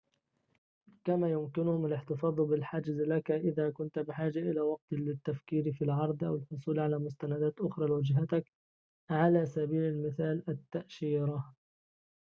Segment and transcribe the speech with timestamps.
[1.03, 6.79] كما يمكنهم الاحتفاظ بالحجز لك إذا كنت بحاجة إلى وقت للتفكير في العرض أو الحصول
[6.79, 8.51] على مستندات أخرى لوجهتك
[9.09, 11.53] على سبيل المثال، التأشيرة